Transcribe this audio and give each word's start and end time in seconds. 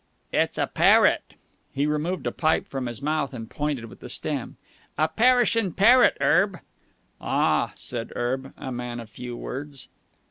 "It's 0.33 0.57
a 0.57 0.65
parrot!" 0.65 1.35
He 1.71 1.85
removed 1.85 2.25
a 2.25 2.31
pipe 2.31 2.67
from 2.67 2.87
his 2.87 3.03
mouth 3.03 3.35
and 3.35 3.47
pointed 3.47 3.85
with 3.85 3.99
the 3.99 4.09
stem. 4.09 4.57
"A 4.97 5.07
perishin' 5.07 5.73
parrot, 5.73 6.17
Erb." 6.19 6.57
"Ah!" 7.21 7.71
said 7.75 8.11
Erb, 8.15 8.51
a 8.57 8.71
man 8.71 8.99
of 8.99 9.11
few 9.11 9.37
words. 9.37 9.89